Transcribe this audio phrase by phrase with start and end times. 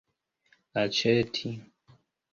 [0.83, 1.53] aĉeti